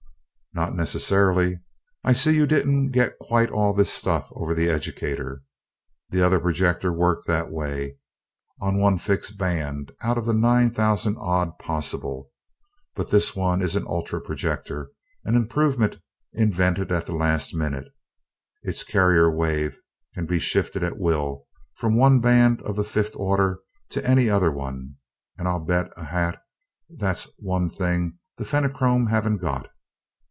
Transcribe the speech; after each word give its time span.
"Not 0.53 0.75
necessarily 0.75 1.61
I 2.03 2.11
see 2.11 2.35
you 2.35 2.45
didn't 2.45 2.89
get 2.91 3.17
quite 3.19 3.49
all 3.49 3.73
this 3.73 3.89
stuff 3.89 4.27
over 4.35 4.53
the 4.53 4.67
educator. 4.69 5.43
The 6.09 6.21
other 6.21 6.41
projector 6.41 6.91
worked 6.91 7.25
that 7.27 7.49
way, 7.49 7.99
on 8.59 8.77
one 8.77 8.97
fixed 8.97 9.37
band 9.37 9.93
out 10.01 10.17
of 10.17 10.25
the 10.25 10.33
nine 10.33 10.69
thousand 10.69 11.15
odd 11.19 11.57
possible. 11.57 12.31
But 12.95 13.09
this 13.11 13.33
one 13.33 13.61
is 13.61 13.77
an 13.77 13.85
ultra 13.87 14.19
projector, 14.19 14.91
an 15.23 15.37
improvement 15.37 15.99
invented 16.33 16.91
at 16.91 17.05
the 17.05 17.13
last 17.13 17.55
minute. 17.55 17.87
Its 18.61 18.83
carrier 18.83 19.33
wave 19.33 19.79
can 20.15 20.25
be 20.25 20.37
shifted 20.37 20.83
at 20.83 20.99
will 20.99 21.45
from 21.75 21.95
one 21.95 22.19
band 22.19 22.61
of 22.63 22.75
the 22.75 22.83
fifth 22.83 23.15
order 23.15 23.59
to 23.91 24.05
any 24.05 24.29
other 24.29 24.51
one; 24.51 24.95
and 25.37 25.47
I'll 25.47 25.63
bet 25.63 25.93
a 25.95 26.03
hat 26.03 26.41
that's 26.89 27.31
one 27.39 27.69
thing 27.69 28.19
the 28.37 28.43
Fenachrone 28.43 29.07
haven't 29.07 29.37
got! 29.37 29.69